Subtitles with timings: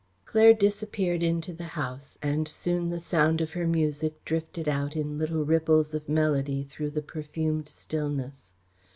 [0.25, 5.19] Claire disappeared into the house and soon the sound of her music drifted out in
[5.19, 8.51] little ripples of melody through the perfumed stillness.